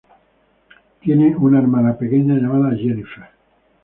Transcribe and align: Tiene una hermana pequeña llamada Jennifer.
Tiene 1.01 1.35
una 1.37 1.59
hermana 1.59 1.95
pequeña 1.95 2.33
llamada 2.33 2.75
Jennifer. 2.75 3.25